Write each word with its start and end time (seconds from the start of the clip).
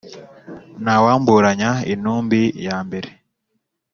Ntawamburanya 0.83 1.69
intumbi 1.93 2.41
ya 2.65 2.77
mbere 2.87 3.09